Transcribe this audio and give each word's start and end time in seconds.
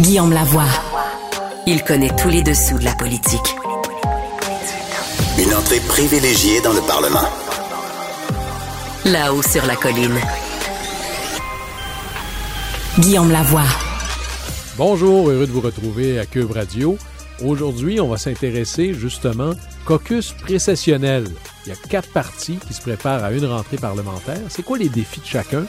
Guillaume 0.00 0.32
Lavoie. 0.32 0.66
Il 1.68 1.84
connaît 1.84 2.10
tous 2.16 2.28
les 2.28 2.42
dessous 2.42 2.76
de 2.78 2.84
la 2.84 2.96
politique. 2.96 3.54
Une 5.38 5.54
entrée 5.54 5.78
privilégiée 5.86 6.60
dans 6.62 6.72
le 6.72 6.80
Parlement. 6.80 7.28
Là-haut 9.04 9.42
sur 9.42 9.64
la 9.66 9.76
colline. 9.76 10.18
Guillaume 12.98 13.30
Lavoie. 13.30 13.62
Bonjour, 14.76 15.30
heureux 15.30 15.46
de 15.46 15.52
vous 15.52 15.60
retrouver 15.60 16.18
à 16.18 16.26
Cube 16.26 16.50
Radio. 16.50 16.98
Aujourd'hui, 17.44 18.00
on 18.00 18.08
va 18.08 18.16
s'intéresser 18.16 18.94
justement 18.94 19.52
caucus 19.84 20.32
précessionnel. 20.32 21.28
Il 21.66 21.68
y 21.68 21.72
a 21.72 21.76
quatre 21.88 22.10
partis 22.10 22.58
qui 22.66 22.74
se 22.74 22.82
préparent 22.82 23.22
à 23.22 23.30
une 23.30 23.46
rentrée 23.46 23.76
parlementaire. 23.76 24.40
C'est 24.48 24.64
quoi 24.64 24.76
les 24.76 24.88
défis 24.88 25.20
de 25.20 25.26
chacun? 25.26 25.66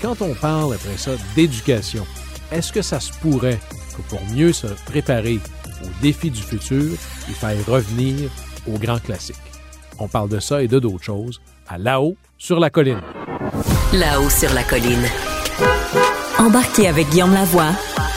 Quand 0.00 0.22
on 0.22 0.32
parle 0.32 0.72
après 0.72 0.96
ça 0.96 1.10
d'éducation, 1.36 2.06
est-ce 2.50 2.72
que 2.72 2.82
ça 2.82 3.00
se 3.00 3.12
pourrait 3.20 3.58
que 3.96 4.02
pour 4.08 4.20
mieux 4.34 4.52
se 4.52 4.68
préparer 4.86 5.38
aux 5.82 6.02
défis 6.02 6.30
du 6.30 6.40
futur, 6.40 6.92
il 7.28 7.34
faille 7.34 7.62
revenir 7.66 8.30
aux 8.66 8.78
grands 8.78 8.98
classiques? 8.98 9.36
On 9.98 10.08
parle 10.08 10.28
de 10.28 10.40
ça 10.40 10.62
et 10.62 10.68
de 10.68 10.78
d'autres 10.78 11.04
choses 11.04 11.40
à 11.66 11.78
là-haut 11.78 12.16
sur 12.38 12.60
la 12.60 12.70
colline. 12.70 13.00
Là-haut 13.92 14.30
sur 14.30 14.52
la 14.54 14.62
colline. 14.62 15.04
Embarquez 16.38 16.86
avec 16.86 17.08
Guillaume 17.10 17.34
Lavoie 17.34 17.72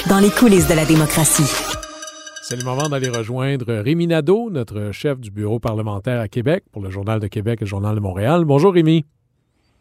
dans 0.07 0.19
les 0.19 0.29
coulisses 0.29 0.67
de 0.67 0.75
la 0.75 0.85
démocratie. 0.85 1.51
C'est 2.43 2.57
le 2.57 2.63
moment 2.63 2.89
d'aller 2.89 3.09
rejoindre 3.09 3.73
Rémi 3.73 4.07
Nadeau, 4.07 4.49
notre 4.49 4.91
chef 4.91 5.19
du 5.19 5.31
bureau 5.31 5.59
parlementaire 5.59 6.19
à 6.19 6.27
Québec 6.27 6.63
pour 6.71 6.81
le 6.81 6.89
Journal 6.89 7.19
de 7.19 7.27
Québec 7.27 7.59
et 7.61 7.65
le 7.65 7.69
Journal 7.69 7.95
de 7.95 7.99
Montréal. 7.99 8.45
Bonjour 8.45 8.73
Rémi. 8.73 9.05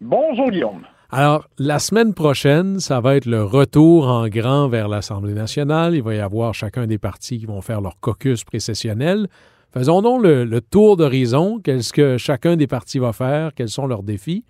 Bonjour 0.00 0.50
Guillaume. 0.50 0.82
Alors, 1.12 1.48
la 1.58 1.80
semaine 1.80 2.14
prochaine, 2.14 2.78
ça 2.78 3.00
va 3.00 3.16
être 3.16 3.27
le 3.27 3.42
retour 3.42 4.06
en 4.06 4.28
grand 4.28 4.69
vers 4.69 4.86
l'Assemblée 4.86 5.34
nationale. 5.34 5.97
Il 5.97 6.05
va 6.05 6.14
y 6.14 6.20
avoir 6.20 6.55
chacun 6.55 6.86
des 6.86 6.98
partis 6.98 7.41
qui 7.41 7.47
vont 7.47 7.61
faire 7.61 7.80
leur 7.80 7.98
caucus 7.98 8.44
précessionnel. 8.44 9.27
Faisons 9.72 10.03
donc 10.03 10.22
le, 10.22 10.61
tour 10.61 10.97
d'horizon. 10.97 11.59
Qu'est-ce 11.59 11.93
que 11.93 12.16
chacun 12.16 12.54
des 12.54 12.69
partis 12.69 13.00
va 13.00 13.12
faire? 13.12 13.53
Quels 13.54 13.70
sont 13.70 13.88
leurs 13.88 14.04
défis? 14.04 14.44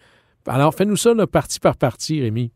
Alors, 0.47 0.75
fais-nous 0.75 0.97
ça 0.97 1.15
le 1.15 1.27
parti 1.27 1.61
par 1.61 1.79
parti, 1.79 2.21
Rémi. 2.21 2.53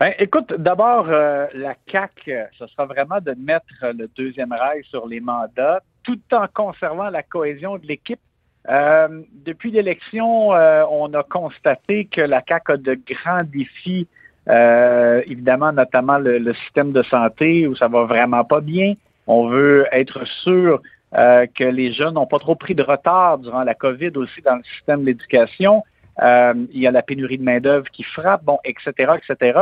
Ben, 0.00 0.14
écoute, 0.18 0.54
d'abord, 0.54 1.08
euh, 1.10 1.48
la 1.52 1.74
CAC, 1.74 2.30
ce 2.58 2.66
sera 2.68 2.86
vraiment 2.86 3.20
de 3.20 3.32
mettre 3.32 3.66
le 3.82 4.08
deuxième 4.16 4.52
rail 4.52 4.82
sur 4.84 5.06
les 5.06 5.20
mandats, 5.20 5.82
tout 6.02 6.20
en 6.32 6.46
conservant 6.52 7.10
la 7.10 7.22
cohésion 7.22 7.76
de 7.76 7.86
l'équipe. 7.86 8.20
Euh, 8.68 9.22
depuis 9.44 9.70
l'élection, 9.70 10.54
euh, 10.54 10.84
on 10.90 11.12
a 11.14 11.22
constaté 11.24 12.04
que 12.04 12.20
la 12.20 12.42
CAC 12.42 12.70
a 12.70 12.76
de 12.76 12.94
grands 12.94 13.42
défis, 13.44 14.06
euh, 14.48 15.22
évidemment, 15.26 15.72
notamment 15.72 16.18
le, 16.18 16.38
le, 16.38 16.54
système 16.54 16.92
de 16.92 17.02
santé 17.02 17.66
où 17.66 17.74
ça 17.74 17.88
va 17.88 18.04
vraiment 18.04 18.44
pas 18.44 18.60
bien. 18.60 18.94
On 19.26 19.48
veut 19.48 19.86
être 19.92 20.24
sûr 20.26 20.80
euh, 21.14 21.46
que 21.54 21.64
les 21.64 21.92
jeunes 21.92 22.14
n'ont 22.14 22.26
pas 22.26 22.38
trop 22.38 22.54
pris 22.54 22.74
de 22.74 22.82
retard 22.82 23.38
durant 23.38 23.64
la 23.64 23.74
COVID 23.74 24.12
aussi 24.16 24.40
dans 24.42 24.56
le 24.56 24.62
système 24.64 25.02
de 25.02 25.06
l'éducation. 25.06 25.84
Euh, 26.22 26.54
il 26.72 26.80
y 26.80 26.86
a 26.86 26.90
la 26.90 27.02
pénurie 27.02 27.38
de 27.38 27.42
main-d'œuvre 27.42 27.88
qui 27.90 28.02
frappe, 28.02 28.44
bon, 28.44 28.58
etc., 28.64 29.12
etc. 29.16 29.60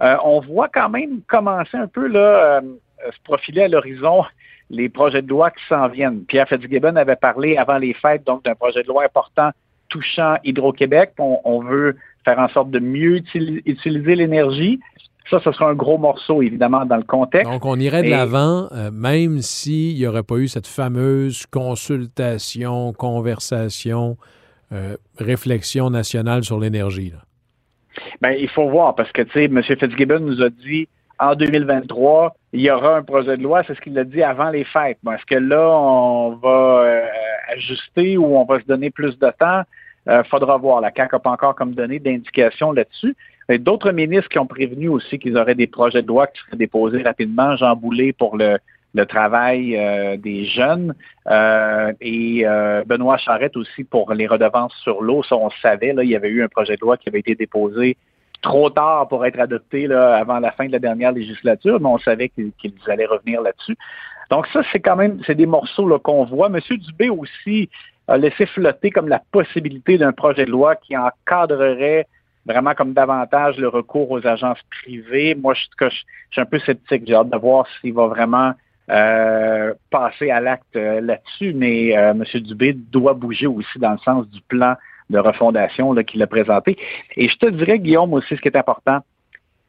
Euh, 0.00 0.16
on 0.24 0.40
voit 0.40 0.68
quand 0.68 0.88
même 0.88 1.20
commencer 1.26 1.76
un 1.76 1.86
peu 1.86 2.06
là, 2.06 2.60
se 3.12 3.20
profiler 3.22 3.62
à 3.62 3.68
l'horizon 3.68 4.24
les 4.70 4.88
projets 4.88 5.22
de 5.22 5.28
loi 5.28 5.50
qui 5.50 5.62
s'en 5.68 5.88
viennent. 5.88 6.24
Pierre 6.24 6.48
Fitzgibbon 6.48 6.96
avait 6.96 7.16
parlé 7.16 7.56
avant 7.56 7.78
les 7.78 7.94
fêtes 7.94 8.24
donc 8.24 8.44
d'un 8.44 8.54
projet 8.54 8.82
de 8.82 8.88
loi 8.88 9.04
important 9.04 9.50
touchant 9.88 10.36
Hydro-Québec. 10.44 11.12
On, 11.18 11.38
on, 11.44 11.60
veut 11.60 11.96
faire 12.24 12.38
en 12.38 12.48
sorte 12.48 12.70
de 12.70 12.78
mieux 12.78 13.16
utiliser 13.16 14.14
l'énergie. 14.14 14.80
Ça, 15.30 15.40
ce 15.42 15.52
sera 15.52 15.70
un 15.70 15.74
gros 15.74 15.96
morceau, 15.96 16.42
évidemment, 16.42 16.84
dans 16.84 16.96
le 16.96 17.02
contexte. 17.02 17.50
Donc, 17.50 17.64
on 17.64 17.78
irait 17.78 18.02
de 18.02 18.10
l'avant, 18.10 18.68
euh, 18.72 18.90
même 18.90 19.40
s'il 19.40 19.96
n'y 19.96 20.06
aurait 20.06 20.22
pas 20.22 20.36
eu 20.36 20.48
cette 20.48 20.66
fameuse 20.66 21.46
consultation, 21.46 22.92
conversation, 22.92 24.18
euh, 24.72 24.96
réflexion 25.18 25.88
nationale 25.88 26.44
sur 26.44 26.58
l'énergie. 26.58 27.12
Ben, 28.20 28.32
il 28.38 28.48
faut 28.48 28.68
voir, 28.68 28.94
parce 28.94 29.12
que, 29.12 29.22
tu 29.22 29.32
sais, 29.32 29.44
M. 29.44 29.62
Fitzgibbon 29.62 30.20
nous 30.20 30.42
a 30.42 30.50
dit 30.50 30.88
en 31.18 31.34
2023, 31.34 32.36
il 32.52 32.60
y 32.60 32.70
aura 32.70 32.96
un 32.96 33.02
projet 33.02 33.36
de 33.36 33.42
loi, 33.42 33.62
c'est 33.66 33.74
ce 33.74 33.80
qu'il 33.80 33.98
a 33.98 34.04
dit 34.04 34.22
avant 34.22 34.50
les 34.50 34.64
fêtes. 34.64 34.98
Bon, 35.02 35.12
Est-ce 35.12 35.26
que 35.26 35.34
là, 35.34 35.68
on 35.70 36.36
va 36.36 36.82
euh, 36.84 37.06
ajuster 37.52 38.16
ou 38.16 38.36
on 38.36 38.44
va 38.44 38.60
se 38.60 38.66
donner 38.66 38.90
plus 38.90 39.18
de 39.18 39.30
temps? 39.38 39.62
Euh, 40.06 40.22
faudra 40.24 40.56
voir. 40.58 40.80
La 40.80 40.92
CAQ 40.94 41.14
n'a 41.14 41.18
pas 41.18 41.30
encore 41.30 41.54
comme 41.54 41.72
donné 41.72 41.98
d'indication 41.98 42.72
là-dessus. 42.72 43.16
D'autres 43.58 43.92
ministres 43.92 44.28
qui 44.28 44.38
ont 44.38 44.46
prévenu 44.46 44.88
aussi 44.88 45.18
qu'ils 45.18 45.36
auraient 45.36 45.54
des 45.54 45.66
projets 45.66 46.02
de 46.02 46.08
loi 46.08 46.26
qui 46.26 46.40
seraient 46.42 46.56
déposés 46.56 47.02
rapidement. 47.02 47.56
Jean 47.56 47.76
Boulet 47.76 48.12
pour 48.12 48.36
le, 48.36 48.58
le 48.94 49.06
travail 49.06 49.76
euh, 49.76 50.16
des 50.16 50.44
jeunes 50.46 50.94
euh, 51.26 51.92
et 52.00 52.46
euh, 52.46 52.84
Benoît 52.86 53.18
Charette 53.18 53.56
aussi 53.56 53.84
pour 53.84 54.14
les 54.14 54.26
redevances 54.26 54.74
sur 54.82 55.02
l'eau. 55.02 55.22
Ça, 55.24 55.36
on 55.36 55.50
savait, 55.62 55.92
là, 55.92 56.04
il 56.04 56.10
y 56.10 56.16
avait 56.16 56.28
eu 56.28 56.42
un 56.42 56.48
projet 56.48 56.76
de 56.76 56.80
loi 56.80 56.96
qui 56.96 57.08
avait 57.08 57.18
été 57.18 57.34
déposé 57.34 57.96
trop 58.44 58.68
tard 58.70 59.08
pour 59.08 59.24
être 59.24 59.40
adopté 59.40 59.86
là, 59.86 60.16
avant 60.16 60.38
la 60.38 60.52
fin 60.52 60.66
de 60.66 60.72
la 60.72 60.78
dernière 60.78 61.12
législature, 61.12 61.80
mais 61.80 61.88
on 61.88 61.98
savait 61.98 62.28
qu'ils 62.28 62.52
allaient 62.86 63.06
revenir 63.06 63.40
là-dessus. 63.40 63.76
Donc 64.30 64.46
ça, 64.48 64.60
c'est 64.70 64.80
quand 64.80 64.96
même, 64.96 65.20
c'est 65.26 65.34
des 65.34 65.46
morceaux 65.46 65.98
qu'on 65.98 66.24
voit. 66.24 66.48
Monsieur 66.50 66.76
Dubé 66.76 67.08
aussi 67.08 67.70
a 68.06 68.18
laissé 68.18 68.46
flotter 68.46 68.90
comme 68.90 69.08
la 69.08 69.22
possibilité 69.32 69.96
d'un 69.96 70.12
projet 70.12 70.44
de 70.44 70.50
loi 70.50 70.76
qui 70.76 70.96
encadrerait 70.96 72.06
vraiment 72.46 72.74
comme 72.74 72.92
davantage 72.92 73.56
le 73.56 73.68
recours 73.68 74.10
aux 74.10 74.26
agences 74.26 74.60
privées. 74.82 75.34
Moi, 75.34 75.54
je, 75.54 75.64
je, 75.80 75.96
suis 76.30 76.40
un 76.40 76.44
peu 76.44 76.58
sceptique. 76.58 77.04
J'ai 77.06 77.14
hâte 77.14 77.30
de 77.30 77.38
voir 77.38 77.66
s'il 77.80 77.94
va 77.94 78.06
vraiment 78.08 78.52
euh, 78.90 79.72
passer 79.90 80.30
à 80.30 80.40
l'acte 80.40 80.76
euh, 80.76 81.00
là-dessus, 81.00 81.54
mais 81.54 81.96
euh, 81.96 82.10
M. 82.10 82.24
Dubé 82.42 82.74
doit 82.74 83.14
bouger 83.14 83.46
aussi 83.46 83.78
dans 83.78 83.92
le 83.92 83.98
sens 83.98 84.28
du 84.28 84.42
plan 84.42 84.74
de 85.10 85.18
refondation 85.18 85.94
qu'il 85.94 86.22
a 86.22 86.26
présenté. 86.26 86.76
Et 87.16 87.28
je 87.28 87.36
te 87.36 87.46
dirais, 87.46 87.78
Guillaume, 87.78 88.12
aussi, 88.14 88.36
ce 88.36 88.40
qui 88.40 88.48
est 88.48 88.56
important, 88.56 89.00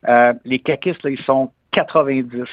euh, 0.07 0.33
les 0.45 0.59
caquistes, 0.59 1.03
là, 1.03 1.09
ils 1.09 1.21
sont 1.21 1.51
90. 1.71 2.43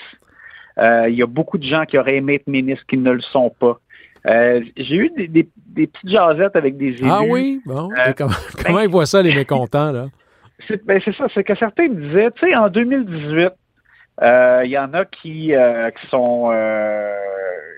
Euh, 0.79 1.09
il 1.09 1.15
y 1.15 1.23
a 1.23 1.27
beaucoup 1.27 1.59
de 1.59 1.65
gens 1.65 1.85
qui 1.85 1.99
auraient 1.99 2.17
aimé 2.17 2.35
être 2.35 2.47
ministres 2.47 2.85
qui 2.89 2.97
ne 2.97 3.11
le 3.11 3.21
sont 3.21 3.51
pas. 3.51 3.79
Euh, 4.27 4.63
j'ai 4.77 4.97
eu 4.97 5.11
des, 5.11 5.29
des, 5.29 5.49
des, 5.57 5.87
petites 5.89 6.09
jasettes 6.09 6.57
avec 6.57 6.77
des 6.77 6.89
élus. 6.89 7.11
Ah 7.11 7.23
oui? 7.23 7.61
Bon. 7.67 7.89
comment, 8.17 8.31
comment 8.65 8.79
ben, 8.79 8.85
ils 8.85 8.91
voient 8.91 9.07
ça, 9.07 9.21
les 9.21 9.35
mécontents, 9.35 9.91
là? 9.91 10.07
C'est 10.69 10.85
ben 10.85 11.01
ça, 11.01 11.27
c'est 11.35 11.43
que 11.43 11.57
certains 11.57 11.89
disaient, 11.89 12.31
tu 12.31 12.47
sais, 12.47 12.55
en 12.55 12.69
2018, 12.69 13.51
il 14.23 14.71
y 14.71 14.79
en 14.79 14.95
a 14.95 15.05
qui, 15.05 15.53
qui 15.53 16.07
sont 16.09 16.53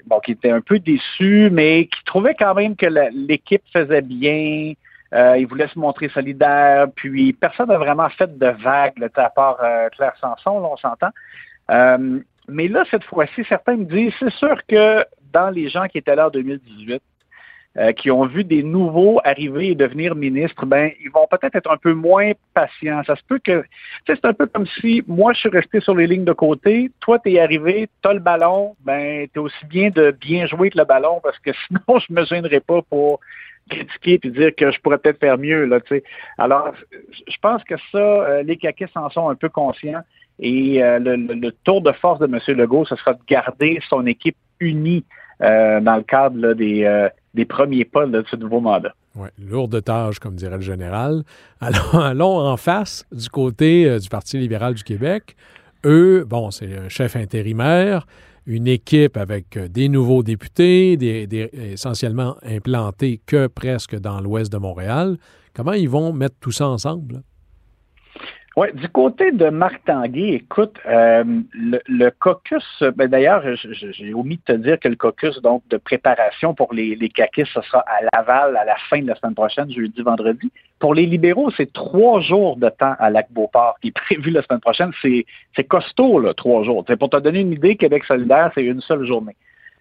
bon, 0.07 0.21
qui 0.21 0.33
étaient 0.33 0.51
un 0.51 0.61
peu 0.61 0.79
déçus, 0.79 1.49
mais 1.51 1.87
qui 1.87 2.05
trouvaient 2.05 2.37
quand 2.39 2.55
même 2.55 2.77
que 2.77 2.87
l'équipe 3.27 3.63
faisait 3.73 4.03
bien. 4.03 4.75
Ils 5.15 5.47
voulaient 5.47 5.69
se 5.69 5.79
montrer 5.79 6.09
solidaires. 6.09 6.87
Puis 6.95 7.33
personne 7.33 7.69
n'a 7.69 7.79
vraiment 7.79 8.09
fait 8.11 8.37
de 8.37 8.47
vagues, 8.47 8.99
là, 8.99 9.09
à 9.15 9.31
part 9.31 9.59
Claire 9.97 10.15
Sanson, 10.21 10.61
là, 10.61 10.69
on 10.73 10.77
s'entend. 10.77 11.11
mais 12.49 12.69
là, 12.69 12.85
cette 12.91 13.05
fois-ci, 13.05 13.45
certains 13.49 13.77
me 13.77 13.85
disent, 13.85 14.13
c'est 14.19 14.33
sûr 14.33 14.57
que 14.67 15.05
dans 15.33 15.51
les 15.51 15.69
gens 15.69 15.87
qui 15.87 15.99
étaient 15.99 16.17
là 16.17 16.29
en 16.29 16.31
2018, 16.31 17.03
euh, 17.77 17.91
qui 17.91 18.09
ont 18.09 18.25
vu 18.25 18.45
des 18.45 18.63
nouveaux 18.63 19.21
arriver 19.25 19.71
et 19.71 19.75
devenir 19.75 20.15
ministres, 20.15 20.65
ben 20.65 20.93
ils 21.01 21.11
vont 21.11 21.27
peut-être 21.29 21.57
être 21.57 21.69
un 21.69 21.77
peu 21.77 21.93
moins 21.93 22.31
patients. 22.55 23.03
Ça 23.05 23.17
se 23.17 23.23
peut 23.27 23.41
que, 23.43 23.65
c'est 24.07 24.25
un 24.25 24.33
peu 24.33 24.47
comme 24.47 24.69
si 24.81 25.03
moi 25.09 25.33
je 25.33 25.41
suis 25.41 25.49
resté 25.49 25.81
sur 25.81 25.97
les 25.97 26.07
lignes 26.07 26.25
de 26.25 26.33
côté, 26.33 26.93
toi 27.01 27.19
tu 27.19 27.33
es 27.33 27.41
arrivé, 27.41 27.89
tu 28.01 28.09
as 28.09 28.13
le 28.13 28.21
ballon, 28.21 28.77
ben 28.85 29.27
tu 29.35 29.41
aussi 29.41 29.67
bien 29.67 29.91
de 29.91 30.13
bien 30.13 30.47
jouer 30.47 30.71
que 30.71 30.79
le 30.79 30.85
ballon 30.85 31.19
parce 31.21 31.37
que 31.41 31.51
sinon 31.67 31.99
je 31.99 32.13
me 32.13 32.25
gênerai 32.25 32.61
pas 32.61 32.81
pour 32.83 33.19
critiquer 33.69 34.21
et 34.23 34.31
dire 34.31 34.55
que 34.55 34.71
je 34.71 34.81
pourrais 34.81 34.99
peut-être 34.99 35.21
faire 35.21 35.39
mieux 35.39 35.65
là. 35.65 35.79
Alors, 36.39 36.73
je 37.11 37.37
pense 37.41 37.63
que 37.65 37.75
ça, 37.93 37.99
euh, 37.99 38.43
les 38.43 38.57
caquets 38.57 38.89
en 38.95 39.11
sont 39.11 39.29
un 39.29 39.35
peu 39.35 39.49
conscients. 39.49 40.03
Et 40.41 40.83
euh, 40.83 40.99
le, 40.99 41.51
tour 41.65 41.81
de 41.81 41.93
force 41.93 42.19
de 42.19 42.27
M. 42.27 42.41
Legault, 42.57 42.85
ce 42.85 42.97
sera 42.97 43.15
de 43.15 43.21
garder 43.29 43.81
son 43.89 44.07
équipe 44.07 44.37
unie 44.61 45.05
dans 45.41 45.97
le 45.97 46.03
cadre 46.03 46.55
des, 46.55 47.09
des 47.35 47.45
premiers 47.45 47.85
pas 47.85 48.07
de 48.07 48.25
ce 48.31 48.37
nouveau 48.37 48.61
mandat. 48.61 48.95
Oui, 49.17 49.29
lourde 49.39 49.83
tâche, 49.83 50.19
comme 50.19 50.35
dirait 50.35 50.57
le 50.57 50.63
général. 50.63 51.23
Alors, 51.61 51.95
allons 52.05 52.39
en 52.39 52.57
face 52.57 53.07
du 53.13 53.29
côté 53.29 53.89
euh, 53.89 53.99
du 53.99 54.09
Parti 54.09 54.39
libéral 54.39 54.75
du 54.75 54.83
Québec. 54.83 55.37
Eux, 55.85 56.25
bon, 56.25 56.51
c'est 56.51 56.77
un 56.77 56.89
chef 56.89 57.15
intérimaire, 57.15 58.07
une 58.47 58.67
équipe 58.67 59.17
avec 59.17 59.57
euh, 59.57 59.69
des 59.69 59.89
nouveaux 59.89 60.23
députés, 60.23 60.93
essentiellement 61.73 62.37
implantés 62.43 63.21
que 63.27 63.47
presque 63.47 63.99
dans 63.99 64.21
l'ouest 64.21 64.53
de 64.53 64.59
Montréal. 64.59 65.19
Comment 65.55 65.73
ils 65.73 65.89
vont 65.89 66.13
mettre 66.13 66.37
tout 66.41 66.53
ça 66.53 66.69
ensemble? 66.69 67.23
Oui, 68.57 68.69
du 68.73 68.89
côté 68.89 69.33
de 69.33 69.49
Marc 69.49 69.85
Tanguay, 69.85 70.35
écoute, 70.35 70.77
euh, 70.87 71.25
le, 71.55 72.11
caucus, 72.11 72.85
ben 72.95 73.09
d'ailleurs, 73.09 73.43
j'ai 73.57 74.15
omis 74.15 74.37
de 74.47 74.53
te 74.55 74.57
dire 74.57 74.79
que 74.79 74.87
le 74.87 74.95
caucus 74.95 75.43
donc 75.43 75.67
de 75.71 75.77
préparation 75.77 76.55
pour 76.55 76.73
les, 76.73 76.95
les 76.95 77.09
caquistes, 77.09 77.51
ce 77.53 77.63
sera 77.63 77.81
à 77.81 78.05
Laval 78.13 78.57
à 78.57 78.65
la 78.65 78.77
fin 78.89 79.03
de 79.03 79.09
la 79.09 79.17
semaine 79.17 79.35
prochaine, 79.35 79.69
jeudi, 79.73 80.01
vendredi. 80.03 80.53
Pour 80.79 80.95
les 80.95 81.05
libéraux, 81.05 81.51
c'est 81.57 81.73
trois 81.73 82.21
jours 82.21 82.57
de 82.57 82.69
temps 82.69 82.95
à 83.01 83.11
Lac-Beauport 83.11 83.77
qui 83.83 83.89
est 83.89 83.91
prévu 84.07 84.31
la 84.31 84.43
semaine 84.43 84.61
prochaine. 84.61 84.93
C'est 85.03 85.65
costaud, 85.65 86.21
là, 86.21 86.33
trois 86.33 86.63
jours. 86.63 86.85
Pour 86.85 87.11
te 87.11 87.17
donner 87.17 87.41
une 87.41 87.53
idée, 87.53 87.75
Québec 87.75 88.05
solidaire, 88.05 88.53
c'est 88.55 88.65
une 88.65 88.81
seule 88.83 89.05
journée. 89.05 89.35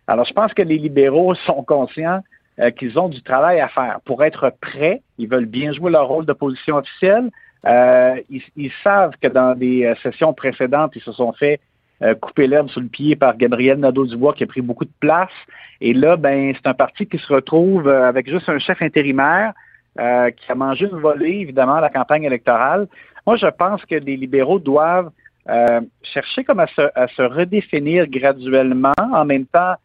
Alors, 0.07 0.25
je 0.25 0.33
pense 0.33 0.51
que 0.51 0.63
les 0.63 0.79
libéraux 0.79 1.35
sont 1.45 1.63
conscients 1.63 2.21
euh, 2.59 2.71
qu'ils 2.71 2.97
ont 2.97 3.09
du 3.09 3.21
travail 3.21 3.59
à 3.59 3.67
faire. 3.67 3.99
Pour 4.05 4.23
être 4.23 4.51
prêts, 4.61 5.03
ils 5.19 5.27
veulent 5.27 5.45
bien 5.45 5.73
jouer 5.73 5.91
leur 5.91 6.07
rôle 6.07 6.25
d'opposition 6.25 6.77
officielle, 6.77 7.29
euh, 7.65 8.15
ils, 8.29 8.71
savent 8.83 9.13
que 9.21 9.27
dans 9.27 9.55
des 9.55 9.85
euh, 9.85 9.95
sessions 10.03 10.33
précédentes, 10.33 10.93
ils 10.95 11.01
se 11.01 11.13
sont 11.13 11.31
fait 11.31 11.61
euh, 12.01 12.13
couper 12.15 12.47
l'herbe 12.47 12.69
sous 12.69 12.81
le 12.81 12.87
pied 12.87 13.15
par 13.15 13.37
Gabriel 13.37 13.79
Nadeau-Dubois 13.79 14.33
qui 14.33 14.43
a 14.43 14.47
pris 14.47 14.61
beaucoup 14.61 14.83
de 14.83 14.91
place. 14.99 15.31
Et 15.79 15.93
là, 15.93 16.17
ben, 16.17 16.53
c'est 16.55 16.67
un 16.67 16.73
parti 16.73 17.05
qui 17.05 17.17
se 17.17 17.31
retrouve 17.31 17.87
avec 17.87 18.29
juste 18.29 18.49
un 18.49 18.59
chef 18.59 18.81
intérimaire 18.81 19.53
qui 19.95 20.51
a 20.51 20.55
mangé 20.55 20.87
une 20.91 20.97
volée, 20.97 21.41
évidemment, 21.41 21.75
à 21.75 21.81
la 21.81 21.89
campagne 21.91 22.23
électorale. 22.23 22.87
Moi, 23.27 23.35
je 23.35 23.45
pense 23.45 23.85
que 23.85 23.93
les 23.93 24.17
libéraux 24.17 24.57
doivent 24.57 25.11
chercher 26.01 26.43
comme 26.43 26.61
à 26.61 26.65
se, 26.65 26.81
à 26.95 27.07
se, 27.09 27.21
redéfinir 27.21 28.07
graduellement. 28.07 28.93
En 28.97 29.23
même 29.23 29.45
temps, 29.45 29.75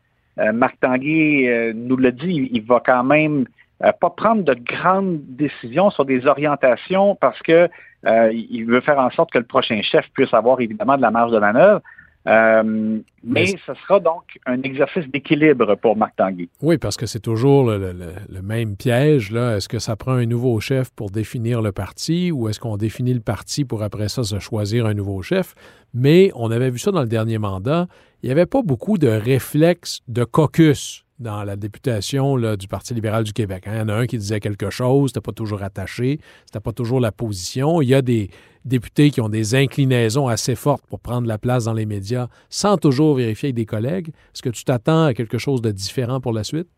Marc 0.54 0.80
Tanguay 0.80 1.74
nous 1.74 1.96
le 1.96 2.10
dit, 2.10 2.48
il 2.50 2.62
va 2.62 2.80
quand 2.82 3.04
même 3.04 3.44
euh, 3.84 3.92
pas 3.92 4.10
prendre 4.10 4.42
de 4.42 4.54
grandes 4.54 5.20
décisions 5.28 5.90
sur 5.90 6.04
des 6.04 6.26
orientations 6.26 7.14
parce 7.14 7.40
que 7.42 7.68
euh, 8.06 8.32
il 8.32 8.64
veut 8.64 8.80
faire 8.80 8.98
en 8.98 9.10
sorte 9.10 9.30
que 9.30 9.38
le 9.38 9.44
prochain 9.44 9.80
chef 9.82 10.04
puisse 10.14 10.32
avoir 10.34 10.60
évidemment 10.60 10.96
de 10.96 11.02
la 11.02 11.10
marge 11.10 11.32
de 11.32 11.38
manœuvre. 11.38 11.80
Euh, 12.26 12.98
mais, 13.24 13.46
ce 13.46 13.74
sera 13.74 14.00
donc 14.00 14.24
un 14.44 14.60
exercice 14.62 15.06
d'équilibre 15.08 15.76
pour 15.76 15.96
Marc 15.96 16.16
Tanguy. 16.16 16.50
Oui, 16.60 16.76
parce 16.76 16.96
que 16.96 17.06
c'est 17.06 17.20
toujours 17.20 17.70
le, 17.70 17.94
même 18.42 18.76
piège. 18.76 19.30
Là. 19.30 19.56
Est-ce 19.56 19.68
que 19.68 19.78
ça 19.78 19.96
prend 19.96 20.12
un 20.12 20.26
nouveau 20.26 20.60
chef 20.60 20.90
pour 20.90 21.10
définir 21.10 21.62
le 21.62 21.72
parti 21.72 22.30
ou 22.30 22.48
est-ce 22.48 22.60
qu'on 22.60 22.76
définit 22.76 23.14
le 23.14 23.20
parti 23.20 23.64
pour 23.64 23.82
après 23.82 24.08
ça 24.08 24.24
se 24.24 24.38
choisir 24.40 24.86
un 24.86 24.94
nouveau 24.94 25.22
chef? 25.22 25.54
Mais 25.94 26.30
on 26.34 26.50
avait 26.50 26.70
vu 26.70 26.78
ça 26.78 26.90
dans 26.90 27.00
le 27.00 27.08
dernier 27.08 27.38
mandat. 27.38 27.86
Il 28.22 28.26
n'y 28.26 28.32
avait 28.32 28.46
pas 28.46 28.62
beaucoup 28.62 28.98
de 28.98 29.08
réflexes 29.08 30.00
de 30.08 30.24
caucus 30.24 31.06
dans 31.18 31.44
la 31.44 31.56
députation 31.56 32.36
du 32.56 32.68
Parti 32.68 32.94
libéral 32.94 33.24
du 33.24 33.32
Québec. 33.32 33.64
Hein. 33.66 33.72
Il 33.74 33.78
y 33.78 33.82
en 33.82 33.88
a 33.88 33.94
un 33.94 34.06
qui 34.06 34.18
disait 34.18 34.40
quelque 34.40 34.70
chose, 34.70 35.10
c'était 35.10 35.20
pas 35.20 35.32
toujours 35.32 35.62
attaché, 35.62 36.20
c'était 36.46 36.60
pas 36.60 36.72
toujours 36.72 37.00
la 37.00 37.12
position. 37.12 37.82
Il 37.82 37.88
y 37.88 37.94
a 37.94 38.02
des 38.02 38.30
députés 38.64 39.10
qui 39.10 39.20
ont 39.20 39.28
des 39.28 39.54
inclinaisons 39.54 40.28
assez 40.28 40.54
fortes 40.54 40.84
pour 40.88 41.00
prendre 41.00 41.26
la 41.26 41.38
place 41.38 41.64
dans 41.64 41.72
les 41.72 41.86
médias 41.86 42.28
sans 42.50 42.76
toujours 42.76 43.16
vérifier 43.16 43.48
avec 43.48 43.56
des 43.56 43.66
collègues. 43.66 44.08
Est-ce 44.08 44.42
que 44.42 44.50
tu 44.50 44.64
t'attends 44.64 45.06
à 45.06 45.14
quelque 45.14 45.38
chose 45.38 45.62
de 45.62 45.70
différent 45.70 46.20
pour 46.20 46.32
la 46.32 46.44
suite? 46.44 46.68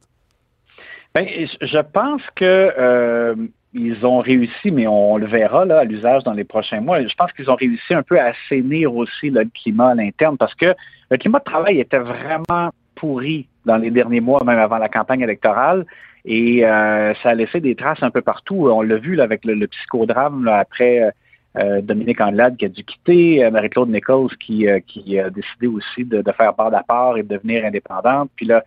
Bien, 1.15 1.27
je 1.27 1.79
pense 1.93 2.23
que 2.37 2.73
euh, 2.79 3.35
ils 3.75 4.07
ont 4.07 4.19
réussi, 4.19 4.71
mais 4.71 4.87
on 4.87 5.17
le 5.17 5.27
verra 5.27 5.63
à 5.63 5.85
l'usage 5.85 6.23
dans 6.25 6.33
les 6.33 6.45
prochains 6.45 6.81
mois. 6.81 7.03
Je 7.03 7.15
pense 7.17 7.33
qu'ils 7.33 7.51
ont 7.51 7.57
réussi 7.57 7.95
un 7.95 8.03
peu 8.03 8.19
à 8.19 8.33
assainir 8.33 8.95
aussi 8.95 9.31
le 9.31 9.45
climat 9.53 9.91
à 9.91 9.95
l'interne 9.95 10.37
parce 10.37 10.55
que 10.55 10.75
le 11.11 11.17
climat 11.17 11.41
de 11.41 11.45
travail 11.45 11.81
était 11.81 11.99
vraiment 11.99 12.71
pourri 12.95 13.49
dans 13.65 13.77
les 13.77 13.91
derniers 13.91 14.21
mois, 14.21 14.43
même 14.45 14.59
avant 14.59 14.79
la 14.79 14.89
campagne 14.89 15.21
électorale. 15.21 15.85
Et 16.25 16.65
euh, 16.65 17.15
ça 17.23 17.31
a 17.31 17.35
laissé 17.35 17.61
des 17.61 17.75
traces 17.75 18.03
un 18.03 18.11
peu 18.11 18.23
partout. 18.23 18.69
On 18.69 18.83
l'a 18.83 18.97
vu 18.97 19.15
là, 19.15 19.25
avec 19.25 19.45
le, 19.45 19.67
psychodrame 19.67 20.49
après 20.49 21.03
euh, 21.03 21.11
euh, 21.59 21.81
Dominique 21.81 22.21
Anglade 22.21 22.57
qui 22.57 22.67
a 22.67 22.69
dû 22.69 22.85
quitter, 22.85 23.49
Marie-Claude 23.51 23.89
Nichols 23.89 24.37
qui, 24.39 24.67
qui 24.87 25.19
a 25.19 25.31
décidé 25.31 25.67
aussi 25.67 26.05
de, 26.05 26.23
faire 26.33 26.55
part 26.55 26.73
à 26.73 27.19
et 27.19 27.23
de 27.23 27.29
devenir 27.29 27.65
indépendante. 27.65 28.31
Puis 28.37 28.47
là, 28.47 28.63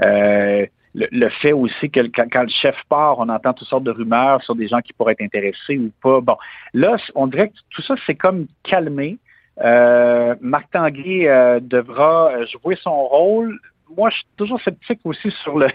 le, 0.00 1.28
fait 1.40 1.52
aussi 1.52 1.90
que 1.90 2.00
quand, 2.00 2.42
le 2.42 2.48
chef 2.48 2.76
part, 2.88 3.18
on 3.18 3.28
entend 3.28 3.52
toutes 3.52 3.68
sortes 3.68 3.84
de 3.84 3.90
rumeurs 3.90 4.42
sur 4.42 4.54
des 4.54 4.68
gens 4.68 4.80
qui 4.80 4.92
pourraient 4.92 5.12
être 5.12 5.22
intéressés 5.22 5.78
ou 5.78 5.90
pas. 6.02 6.20
Bon, 6.20 6.36
là, 6.72 6.96
on 7.14 7.26
dirait 7.26 7.48
que 7.48 7.54
tout 7.70 7.82
ça 7.82 7.94
s'est 8.06 8.14
comme 8.14 8.46
calmé. 8.62 9.18
Marc 9.60 10.70
Tanguay 10.72 11.60
devra 11.60 12.44
jouer 12.46 12.76
son 12.82 13.04
rôle, 13.04 13.60
moi, 13.96 14.10
je 14.10 14.16
suis 14.16 14.26
toujours 14.36 14.60
sceptique 14.60 15.00
aussi 15.04 15.30
sur 15.42 15.58
le 15.58 15.68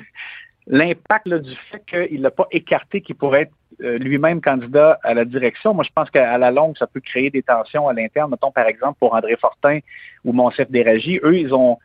l'impact 0.70 1.28
du 1.28 1.56
fait 1.72 1.84
qu'il 1.90 2.22
n'a 2.22 2.32
pas 2.32 2.48
écarté 2.52 3.02
qu'il 3.02 3.16
pourrait 3.16 3.42
être 3.42 3.52
euh, 3.84 3.98
lui-même 3.98 4.40
candidat 4.40 5.00
à 5.04 5.14
la 5.14 5.26
direction. 5.26 5.74
Moi, 5.74 5.84
je 5.84 5.90
pense 5.94 6.10
qu'à 6.12 6.38
la 6.38 6.52
longue, 6.52 6.78
ça 6.78 6.86
peut 6.86 7.00
créer 7.00 7.30
des 7.32 7.42
tensions 7.42 7.88
à 7.88 7.94
l'interne. 7.94 8.30
Mettons, 8.32 8.52
par 8.52 8.68
exemple, 8.68 8.98
pour 9.00 9.16
André 9.16 9.36
Fortin 9.36 9.80
ou 10.24 10.32
Monsef 10.32 10.70
Déragi, 10.70 11.20
eux, 11.24 11.38
ils 11.38 11.54
ont 11.54 11.80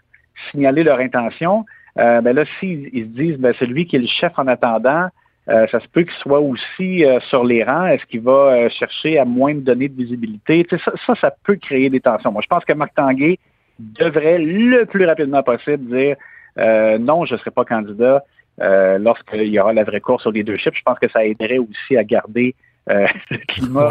signalé 0.50 0.82
leur 0.84 0.98
intention. 0.98 1.64
Euh, 1.98 2.20
ben 2.20 2.36
là, 2.36 2.44
s'ils 2.58 2.90
ils 2.92 3.04
se 3.04 3.08
disent, 3.08 3.38
ben, 3.38 3.54
c'est 3.58 3.66
lui 3.66 3.86
qui 3.86 3.96
est 3.96 4.00
le 4.00 4.06
chef 4.06 4.32
en 4.36 4.46
attendant, 4.48 5.08
euh, 5.48 5.66
ça 5.68 5.80
se 5.80 5.88
peut 5.88 6.02
qu'il 6.02 6.14
soit 6.14 6.40
aussi 6.40 7.04
sur 7.28 7.44
les 7.44 7.64
rangs. 7.64 7.86
Est-ce 7.86 8.04
qu'il 8.06 8.20
va 8.20 8.68
chercher 8.68 9.18
à 9.18 9.24
moins 9.24 9.54
de 9.54 9.60
donner 9.60 9.88
de 9.88 9.96
visibilité? 9.96 10.66
Ça, 10.68 10.78
ça, 11.06 11.14
ça, 11.14 11.34
peut 11.44 11.56
créer 11.56 11.88
des 11.88 12.00
tensions. 12.00 12.32
Moi, 12.32 12.42
je 12.42 12.48
pense 12.48 12.64
que 12.64 12.72
Marc 12.72 12.94
Tanguay 12.94 13.38
devrait 13.78 14.38
le 14.38 14.84
plus 14.86 15.04
rapidement 15.04 15.42
possible 15.42 15.84
dire 15.96 16.16
euh, 16.58 16.98
non, 16.98 17.24
je 17.24 17.34
ne 17.34 17.38
serai 17.38 17.50
pas 17.50 17.64
candidat 17.64 18.24
euh, 18.60 18.98
lorsqu'il 18.98 19.48
y 19.48 19.58
aura 19.58 19.72
la 19.72 19.84
vraie 19.84 20.00
course 20.00 20.22
sur 20.22 20.32
les 20.32 20.44
deux 20.44 20.56
chips. 20.56 20.76
Je 20.76 20.82
pense 20.82 20.98
que 20.98 21.08
ça 21.08 21.24
aiderait 21.24 21.58
aussi 21.58 21.96
à 21.96 22.04
garder 22.04 22.54
euh, 22.90 23.06
le 23.30 23.38
climat 23.48 23.90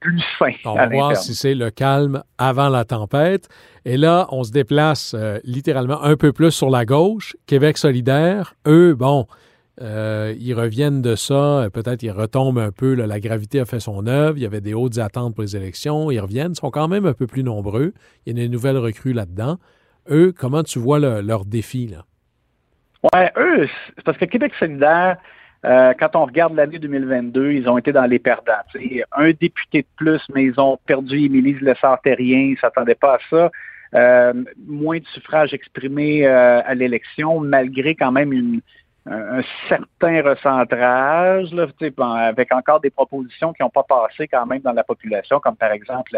plus 0.00 0.22
sain. 0.38 0.52
On 0.64 0.74
va 0.74 0.88
voir 0.88 1.16
si 1.16 1.34
c'est 1.34 1.54
le 1.54 1.70
calme 1.70 2.22
avant 2.38 2.68
la 2.68 2.84
tempête. 2.84 3.48
Et 3.84 3.96
là, 3.96 4.26
on 4.30 4.44
se 4.44 4.52
déplace 4.52 5.14
littéralement 5.44 6.02
un 6.02 6.16
peu 6.16 6.32
plus 6.32 6.50
sur 6.50 6.70
la 6.70 6.84
gauche. 6.84 7.36
Québec 7.46 7.78
solidaire, 7.78 8.54
eux, 8.66 8.94
bon, 8.94 9.26
euh, 9.80 10.34
ils 10.38 10.52
reviennent 10.52 11.00
de 11.00 11.14
ça, 11.14 11.68
peut-être 11.72 12.02
ils 12.02 12.10
retombent 12.10 12.58
un 12.58 12.72
peu, 12.72 12.94
la 12.94 13.20
gravité 13.20 13.60
a 13.60 13.64
fait 13.64 13.80
son 13.80 14.06
œuvre, 14.06 14.36
il 14.36 14.42
y 14.42 14.46
avait 14.46 14.60
des 14.60 14.74
hautes 14.74 14.98
attentes 14.98 15.34
pour 15.34 15.42
les 15.42 15.56
élections, 15.56 16.10
ils 16.10 16.20
reviennent, 16.20 16.52
ils 16.52 16.56
sont 16.56 16.70
quand 16.70 16.88
même 16.88 17.06
un 17.06 17.14
peu 17.14 17.26
plus 17.26 17.42
nombreux, 17.42 17.94
il 18.26 18.36
y 18.36 18.40
a 18.40 18.44
une 18.44 18.52
nouvelle 18.52 18.76
recrue 18.76 19.12
là-dedans. 19.12 19.58
Eux, 20.10 20.34
comment 20.36 20.62
tu 20.62 20.78
vois 20.78 20.98
leur 20.98 21.44
défi? 21.44 21.86
Là? 21.86 22.04
Ouais, 23.14 23.32
eux, 23.38 23.68
parce 24.04 24.18
que 24.18 24.26
Québec 24.26 24.52
solidaire, 24.58 25.16
euh, 25.64 25.94
quand 25.98 26.14
on 26.14 26.26
regarde 26.26 26.54
l'année 26.54 26.78
2022, 26.78 27.52
ils 27.52 27.68
ont 27.68 27.78
été 27.78 27.92
dans 27.92 28.06
les 28.06 28.18
perdants. 28.18 28.52
Un 29.12 29.30
député 29.30 29.82
de 29.82 29.86
plus, 29.96 30.20
mais 30.34 30.44
ils 30.44 30.60
ont 30.60 30.78
perdu 30.86 31.24
Émilie 31.24 31.56
Lessard-Terrien, 31.60 32.38
ils 32.38 32.52
ne 32.52 32.56
s'attendaient 32.56 32.94
pas 32.94 33.14
à 33.14 33.18
ça. 33.30 33.50
Euh, 33.94 34.32
moins 34.66 34.98
de 34.98 35.06
suffrages 35.06 35.54
exprimés 35.54 36.26
à 36.26 36.74
l'élection, 36.74 37.40
malgré 37.40 37.94
quand 37.94 38.12
même 38.12 38.32
une, 38.32 38.60
un, 39.10 39.42
certain 39.68 40.22
recentrage, 40.22 41.52
là, 41.52 41.66
avec 42.28 42.52
encore 42.52 42.80
des 42.80 42.90
propositions 42.90 43.52
qui 43.52 43.62
n'ont 43.62 43.70
pas 43.70 43.82
passé 43.82 44.28
quand 44.28 44.46
même 44.46 44.60
dans 44.60 44.72
la 44.72 44.84
population, 44.84 45.40
comme 45.40 45.56
par 45.56 45.72
exemple 45.72 46.16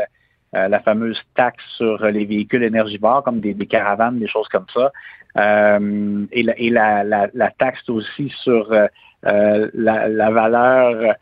euh, 0.54 0.68
la 0.68 0.80
fameuse 0.80 1.20
taxe 1.34 1.64
sur 1.76 2.04
les 2.06 2.26
véhicules 2.26 2.62
énergivores, 2.62 3.22
comme 3.24 3.40
des, 3.40 3.54
caravanes, 3.66 4.18
des 4.18 4.28
choses 4.28 4.48
comme 4.48 4.66
ça, 4.72 4.92
euh, 5.38 6.26
et, 6.32 6.42
la, 6.42 6.58
et 6.58 6.70
la, 6.70 7.04
la, 7.32 7.50
taxe 7.58 7.88
aussi 7.88 8.30
sur 8.42 8.70
euh, 8.70 9.70
la, 9.72 10.30
valeur 10.30 11.14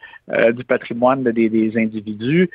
du 0.52 0.64
patrimoine 0.64 1.22
des, 1.22 1.48
des 1.48 1.76
individus. 1.76 2.50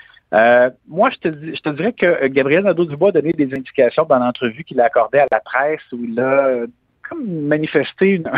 moi, 0.89 1.09
je 1.11 1.29
te, 1.29 1.55
je 1.55 1.61
te 1.61 1.69
dirais 1.69 1.93
que 1.93 2.27
Gabriel 2.27 2.65
Nadeau-Dubois 2.65 3.09
a 3.09 3.13
donné 3.13 3.31
des 3.31 3.53
indications 3.53 4.03
dans 4.03 4.19
l'entrevue 4.19 4.65
qu'il 4.65 4.81
a 4.81 4.85
accordée 4.85 5.19
à 5.19 5.27
la 5.31 5.39
presse 5.39 5.81
où 5.93 6.03
il 6.03 6.19
a 6.19 6.65
comme 7.07 7.47
manifesté 7.47 8.15
une, 8.15 8.29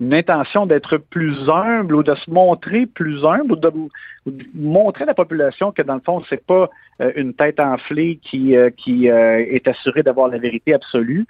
une 0.00 0.12
intention 0.12 0.66
d'être 0.66 0.96
plus 0.98 1.48
humble 1.48 1.94
ou 1.94 2.02
de 2.02 2.14
se 2.14 2.30
montrer 2.30 2.86
plus 2.86 3.24
humble 3.24 3.52
ou 3.52 3.56
de, 3.56 3.72
montrer 4.54 5.04
à 5.04 5.06
la 5.06 5.14
population 5.14 5.70
que 5.70 5.82
dans 5.82 5.94
le 5.94 6.00
fond, 6.00 6.22
c'est 6.28 6.44
pas 6.44 6.68
euh, 7.00 7.12
une 7.16 7.34
tête 7.34 7.60
enflée 7.60 8.18
qui, 8.22 8.56
euh, 8.56 8.70
qui 8.70 9.08
euh, 9.08 9.44
est 9.48 9.68
assurée 9.68 10.02
d'avoir 10.02 10.28
la 10.28 10.38
vérité 10.38 10.74
absolue. 10.74 11.26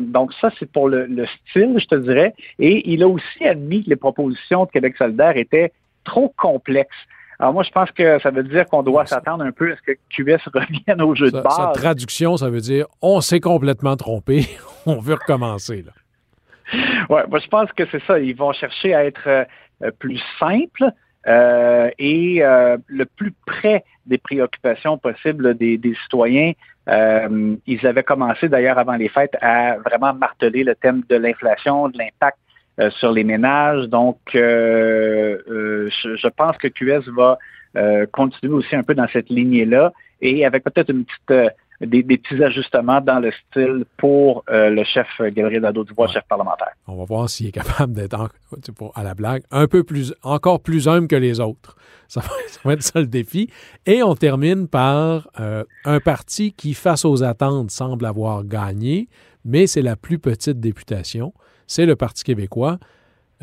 donc 0.00 0.32
ça, 0.40 0.50
c'est 0.58 0.70
pour 0.70 0.88
le, 0.88 1.26
style, 1.48 1.78
je 1.78 1.86
te 1.86 1.94
dirais. 1.94 2.34
Et 2.58 2.92
il 2.92 3.02
a 3.02 3.08
aussi 3.08 3.44
admis 3.44 3.84
que 3.84 3.90
les 3.90 3.96
propositions 3.96 4.64
de 4.66 4.70
Québec 4.70 4.96
solidaire 4.96 5.36
étaient 5.36 5.72
trop 6.04 6.32
complexes. 6.36 6.96
Alors 7.40 7.52
moi, 7.52 7.62
je 7.62 7.70
pense 7.70 7.90
que 7.92 8.18
ça 8.18 8.30
veut 8.30 8.42
dire 8.42 8.66
qu'on 8.66 8.82
doit 8.82 9.06
s'attendre 9.06 9.44
un 9.44 9.52
peu 9.52 9.72
à 9.72 9.76
ce 9.76 9.92
que 9.92 9.98
QS 10.10 10.42
revienne 10.52 11.00
au 11.00 11.14
jeu 11.14 11.30
de 11.30 11.40
base. 11.40 11.54
Sa 11.56 11.68
traduction, 11.68 12.36
ça 12.36 12.50
veut 12.50 12.60
dire 12.60 12.86
on 13.00 13.20
s'est 13.20 13.40
complètement 13.40 13.96
trompé, 13.96 14.46
on 14.86 14.98
veut 14.98 15.14
recommencer. 15.14 15.82
Là. 15.82 15.92
Ouais, 17.08 17.22
moi 17.28 17.38
je 17.38 17.48
pense 17.48 17.72
que 17.72 17.84
c'est 17.90 18.02
ça. 18.04 18.18
Ils 18.18 18.36
vont 18.36 18.52
chercher 18.52 18.94
à 18.94 19.04
être 19.04 19.26
euh, 19.26 19.90
plus 19.98 20.20
simples 20.38 20.90
euh, 21.26 21.90
et 21.98 22.42
euh, 22.42 22.76
le 22.86 23.06
plus 23.06 23.32
près 23.46 23.84
des 24.06 24.18
préoccupations 24.18 24.98
possibles 24.98 25.54
des, 25.54 25.80
citoyens. 26.02 26.52
ils 27.66 27.86
avaient 27.86 28.02
commencé 28.02 28.48
d'ailleurs 28.48 28.78
avant 28.78 28.96
les 28.96 29.08
fêtes 29.08 29.36
à 29.40 29.76
vraiment 29.78 30.14
marteler 30.14 30.64
le 30.64 30.74
thème 30.74 31.02
de 31.08 31.16
l'inflation, 31.16 31.88
de 31.88 31.98
l'impact 31.98 32.38
sur 32.90 33.12
les 33.12 33.24
ménages. 33.24 33.86
Donc, 33.88 34.18
je, 34.32 35.90
je, 35.90 36.28
pense 36.28 36.56
que 36.56 36.68
QS 36.68 37.10
va 37.10 37.38
continuer 38.12 38.54
aussi 38.54 38.74
un 38.74 38.82
peu 38.82 38.94
dans 38.94 39.08
cette 39.08 39.28
lignée-là 39.28 39.92
et 40.22 40.46
avec 40.46 40.64
peut-être 40.64 40.90
une 40.90 41.04
petite 41.04 41.52
des, 41.80 42.02
petits 42.02 42.42
ajustements 42.42 43.00
dans 43.00 43.20
le 43.20 43.30
style 43.30 43.84
pour 43.96 44.44
euh, 44.50 44.70
le 44.70 44.82
chef 44.84 45.06
Gabriel 45.20 45.62
Nadeau-Dubois, 45.62 46.08
chef 46.08 46.24
parlementaire. 46.28 46.72
On 46.86 46.96
va 46.96 47.04
voir 47.04 47.30
s'il 47.30 47.46
est 47.46 47.52
capable 47.52 47.92
d'être, 47.92 48.30
à 48.94 49.02
la 49.04 49.14
blague, 49.14 49.42
un 49.50 49.66
peu 49.68 49.84
plus, 49.84 50.14
encore 50.22 50.60
plus 50.60 50.88
humble 50.88 51.08
que 51.08 51.16
les 51.16 51.40
autres. 51.40 51.76
Ça 52.08 52.22
va, 52.64 52.72
être 52.72 52.82
ça 52.82 53.00
le 53.00 53.06
défi. 53.06 53.50
Et 53.84 54.02
on 54.02 54.14
termine 54.14 54.66
par 54.66 55.28
euh, 55.40 55.62
un 55.84 56.00
parti 56.00 56.54
qui, 56.54 56.72
face 56.72 57.04
aux 57.04 57.22
attentes, 57.22 57.70
semble 57.70 58.06
avoir 58.06 58.44
gagné, 58.44 59.10
mais 59.44 59.66
c'est 59.66 59.82
la 59.82 59.94
plus 59.94 60.18
petite 60.18 60.58
députation. 60.58 61.34
C'est 61.66 61.84
le 61.84 61.96
Parti 61.96 62.24
québécois. 62.24 62.78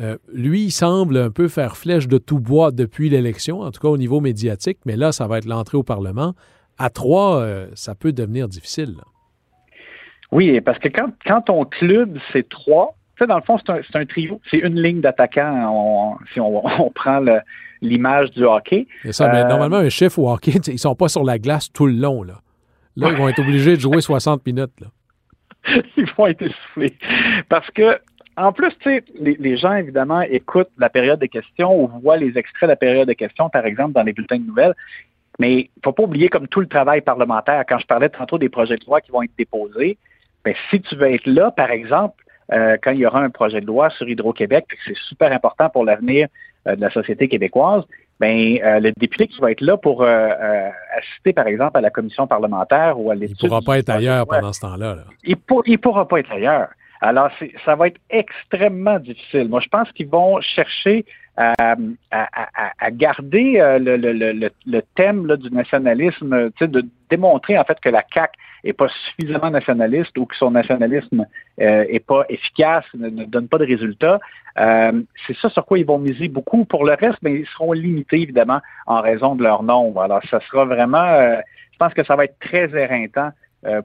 Euh, 0.00 0.18
lui, 0.32 0.64
il 0.64 0.70
semble 0.72 1.16
un 1.16 1.30
peu 1.30 1.46
faire 1.46 1.76
flèche 1.76 2.08
de 2.08 2.18
tout 2.18 2.40
bois 2.40 2.72
depuis 2.72 3.08
l'élection, 3.08 3.60
en 3.60 3.70
tout 3.70 3.80
cas 3.80 3.88
au 3.88 3.96
niveau 3.96 4.20
médiatique, 4.20 4.78
mais 4.84 4.96
là, 4.96 5.12
ça 5.12 5.28
va 5.28 5.38
être 5.38 5.46
l'entrée 5.46 5.78
au 5.78 5.84
Parlement 5.84 6.34
à 6.78 6.90
trois, 6.90 7.40
euh, 7.40 7.68
ça 7.74 7.94
peut 7.94 8.12
devenir 8.12 8.48
difficile. 8.48 8.96
Oui, 10.32 10.60
parce 10.60 10.78
que 10.78 10.88
quand, 10.88 11.10
quand 11.24 11.42
ton 11.42 11.64
club, 11.64 12.18
c'est 12.32 12.48
trois, 12.48 12.96
tu 13.16 13.24
sais, 13.24 13.28
dans 13.28 13.36
le 13.36 13.42
fond, 13.42 13.58
c'est 13.64 13.96
un, 13.96 14.04
trio, 14.04 14.40
c'est 14.50 14.58
une 14.58 14.80
ligne 14.80 15.00
d'attaquants, 15.00 16.18
si 16.32 16.40
on, 16.40 16.90
prend 16.94 17.24
l'image 17.80 18.30
du 18.32 18.44
hockey. 18.44 18.86
C'est 19.04 19.12
ça, 19.12 19.28
mais 19.28 19.44
euh, 19.44 19.48
normalement, 19.48 19.76
un 19.76 19.88
chef 19.88 20.18
au 20.18 20.30
hockey, 20.30 20.52
ils 20.66 20.72
ne 20.72 20.78
sont 20.78 20.94
pas 20.94 21.08
sur 21.08 21.24
la 21.24 21.38
glace 21.38 21.72
tout 21.72 21.86
le 21.86 21.94
long. 21.94 22.22
Là, 22.22 22.40
là 22.96 23.08
ils 23.10 23.16
vont 23.16 23.28
être 23.28 23.38
obligés 23.38 23.76
de 23.76 23.80
jouer 23.80 24.00
60 24.00 24.44
minutes. 24.44 24.72
Là. 24.80 24.88
ils 25.96 26.10
vont 26.16 26.26
être 26.26 26.42
essoufflés. 26.42 26.96
Parce 27.48 27.70
que 27.70 27.98
en 28.36 28.52
plus, 28.52 28.68
tu 28.80 28.90
sais, 28.90 29.04
les, 29.18 29.34
les, 29.40 29.56
gens, 29.56 29.72
évidemment, 29.72 30.20
écoutent 30.20 30.70
la 30.76 30.90
période 30.90 31.18
de 31.18 31.26
questions 31.26 31.74
ou 31.74 31.88
voient 32.02 32.18
les 32.18 32.36
extraits 32.36 32.68
de 32.68 32.72
la 32.72 32.76
période 32.76 33.08
de 33.08 33.14
questions, 33.14 33.48
par 33.48 33.64
exemple, 33.64 33.92
dans 33.92 34.02
les 34.02 34.12
bulletins 34.12 34.38
de 34.38 34.46
nouvelles. 34.46 34.74
Mais 35.38 35.52
il 35.54 35.70
ne 35.76 35.82
faut 35.84 35.92
pas 35.92 36.04
oublier 36.04 36.28
comme 36.28 36.48
tout 36.48 36.60
le 36.60 36.66
travail 36.66 37.00
parlementaire, 37.02 37.64
quand 37.68 37.78
je 37.78 37.86
parlais 37.86 38.08
tantôt 38.08 38.38
des 38.38 38.48
projets 38.48 38.76
de 38.76 38.84
loi 38.86 39.00
qui 39.00 39.10
vont 39.10 39.22
être 39.22 39.36
déposés, 39.36 39.98
bien, 40.44 40.54
si 40.70 40.80
tu 40.80 40.96
veux 40.96 41.12
être 41.12 41.26
là, 41.26 41.50
par 41.50 41.70
exemple, 41.70 42.24
euh, 42.52 42.76
quand 42.82 42.92
il 42.92 42.98
y 42.98 43.06
aura 43.06 43.20
un 43.20 43.30
projet 43.30 43.60
de 43.60 43.66
loi 43.66 43.90
sur 43.90 44.08
Hydro-Québec, 44.08 44.66
puis 44.68 44.78
que 44.78 44.82
c'est 44.86 45.08
super 45.08 45.32
important 45.32 45.68
pour 45.68 45.84
l'avenir 45.84 46.28
euh, 46.66 46.76
de 46.76 46.80
la 46.80 46.90
société 46.90 47.28
québécoise, 47.28 47.82
ben 48.18 48.58
euh, 48.62 48.80
le 48.80 48.92
député 48.92 49.26
qui 49.26 49.40
va 49.40 49.50
être 49.50 49.60
là 49.60 49.76
pour 49.76 50.02
assister, 50.02 51.32
par 51.34 51.46
exemple, 51.46 51.76
à 51.76 51.80
la 51.82 51.90
commission 51.90 52.26
parlementaire 52.26 52.98
ou 52.98 53.10
à 53.10 53.14
l'étude... 53.14 53.36
Il 53.40 53.44
ne 53.44 53.48
pourra 53.48 53.60
pas 53.60 53.78
être 53.78 53.90
ailleurs 53.90 54.26
pendant 54.26 54.52
ce 54.52 54.60
temps-là. 54.60 54.96
Il 55.24 55.36
ne 55.36 55.76
pourra 55.76 56.08
pas 56.08 56.20
être 56.20 56.32
ailleurs. 56.32 56.68
Alors, 57.02 57.28
ça 57.64 57.74
va 57.74 57.88
être 57.88 58.00
extrêmement 58.08 58.98
difficile. 58.98 59.48
Moi, 59.48 59.60
je 59.60 59.68
pense 59.68 59.92
qu'ils 59.92 60.08
vont 60.08 60.40
chercher 60.40 61.04
à, 61.36 62.90
garder 62.92 63.60
euh, 63.60 63.78
le, 63.78 64.80
thème 64.94 65.26
du 65.36 65.50
nationalisme, 65.50 66.50
de 66.60 66.84
démontrer 67.10 67.58
en 67.58 67.64
fait 67.64 67.78
que 67.80 67.88
la 67.88 68.02
CAQ 68.12 68.32
est 68.64 68.72
pas 68.72 68.88
suffisamment 68.88 69.50
nationaliste 69.50 70.16
ou 70.18 70.26
que 70.26 70.34
son 70.36 70.50
nationalisme 70.50 71.26
euh, 71.60 71.84
est 71.88 72.04
pas 72.04 72.24
efficace, 72.28 72.84
ne, 72.94 73.24
donne 73.24 73.48
pas 73.48 73.58
de 73.58 73.66
résultats. 73.66 74.18
Euh, 74.58 75.02
c'est 75.26 75.36
ça 75.36 75.50
sur 75.50 75.64
quoi 75.66 75.78
ils 75.78 75.86
vont 75.86 75.98
miser 75.98 76.28
beaucoup. 76.28 76.64
Pour 76.64 76.84
le 76.84 76.94
reste, 76.94 77.18
mais 77.22 77.32
ben, 77.32 77.40
ils 77.40 77.46
seront 77.46 77.72
limités 77.72 78.22
évidemment 78.22 78.60
en 78.86 79.00
raison 79.00 79.36
de 79.36 79.42
leur 79.42 79.62
nombre. 79.62 80.00
Alors, 80.00 80.22
ça 80.30 80.40
sera 80.50 80.64
vraiment, 80.64 81.06
je 81.72 81.76
pense 81.78 81.92
que 81.92 82.04
ça 82.04 82.16
va 82.16 82.24
être 82.24 82.38
très 82.40 82.70
éreintant 82.74 83.30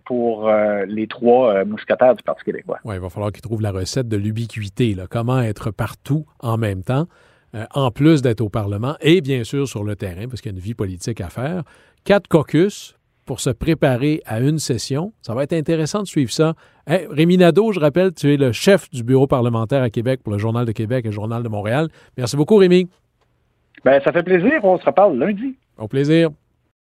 pour 0.06 0.52
les 0.88 1.08
trois 1.08 1.66
mousquetaires 1.66 2.16
du 2.16 2.24
Parti 2.24 2.44
québécois. 2.44 2.80
Oui, 2.86 2.96
il 2.96 3.02
va 3.02 3.10
falloir 3.10 3.32
qu'ils 3.32 3.42
trouvent 3.42 3.62
la 3.62 3.72
recette 3.72 4.08
de 4.08 4.18
l'ubiquité. 4.18 4.96
Comment 5.10 5.42
être 5.42 5.72
partout 5.72 6.26
en 6.40 6.58
même 6.58 6.84
temps? 6.84 7.08
Euh, 7.54 7.66
en 7.74 7.92
plus 7.92 8.22
d'être 8.22 8.40
au 8.40 8.48
Parlement 8.48 8.96
et 9.02 9.20
bien 9.20 9.44
sûr 9.44 9.68
sur 9.68 9.84
le 9.84 9.98
terrain, 9.98 10.28
parce 10.30 10.40
qu'il 10.40 10.52
y 10.52 10.56
a 10.56 10.58
une 10.58 10.64
vie 10.64 10.74
politique 10.74 11.20
à 11.20 11.30
faire. 11.30 11.64
Quatre 12.06 12.30
caucus 12.30 12.96
pour 13.26 13.40
se 13.40 13.50
préparer 13.50 14.22
à 14.26 14.40
une 14.40 14.58
session. 14.58 15.12
Ça 15.22 15.34
va 15.34 15.44
être 15.44 15.54
intéressant 15.54 16.02
de 16.02 16.08
suivre 16.08 16.32
ça. 16.32 16.54
Rémi 16.88 17.38
Nadeau, 17.38 17.72
je 17.72 17.80
rappelle, 17.80 18.14
tu 18.14 18.34
es 18.34 18.38
le 18.38 18.52
chef 18.52 18.90
du 18.90 19.04
bureau 19.04 19.28
parlementaire 19.28 19.84
à 19.84 19.90
Québec 19.90 20.22
pour 20.24 20.34
le 20.34 20.40
Journal 20.40 20.66
de 20.66 20.72
Québec 20.72 21.06
et 21.06 21.10
le 21.10 21.14
Journal 21.14 21.44
de 21.44 21.50
Montréal. 21.50 21.90
Merci 22.18 22.36
beaucoup, 22.36 22.56
Rémi. 22.56 22.90
Ben, 23.84 24.02
ça 24.04 24.12
fait 24.12 24.24
plaisir. 24.24 24.64
On 24.64 24.78
se 24.78 24.86
reparle 24.86 25.18
lundi. 25.18 25.56
Au 25.78 25.88
plaisir. 25.88 26.30